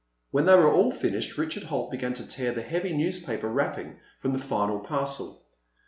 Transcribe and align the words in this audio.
When 0.31 0.47
they 0.47 0.55
were 0.55 0.67
all 0.67 0.89
finished, 0.89 1.37
Richard 1.37 1.61
Holt 1.65 1.91
began 1.91 2.13
to 2.13 2.27
tear 2.27 2.51
the 2.51 2.63
heavy 2.63 2.91
newspaper 2.91 3.47
wrapping 3.49 3.99
from 4.19 4.33
the 4.33 4.39
final 4.39 4.79
parcel. 4.79 5.45